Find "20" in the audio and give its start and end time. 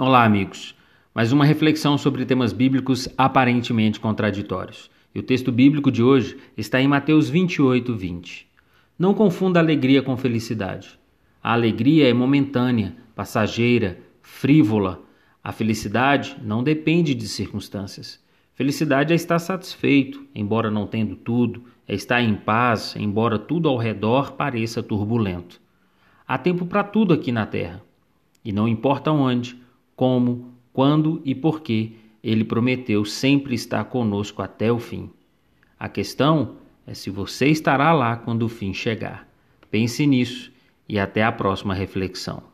7.96-8.48